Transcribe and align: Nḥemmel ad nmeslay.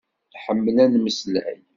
Nḥemmel 0.33 0.75
ad 0.83 0.89
nmeslay. 0.93 1.57